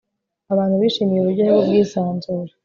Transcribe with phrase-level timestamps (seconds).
[0.53, 2.51] abantu bishimiye uburyohe bwubwisanzure